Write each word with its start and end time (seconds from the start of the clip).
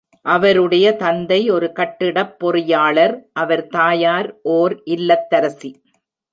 அவருடைய 0.25 0.95
தந்தை 0.95 1.49
ஒரு 1.49 1.71
கட்டிடடப் 1.75 2.33
பொறியாளர், 2.39 3.15
அவர் 3.33 3.67
தாயார் 3.67 4.39
ஓர் 4.41 4.81
இல்லத்தரசி. 4.85 5.73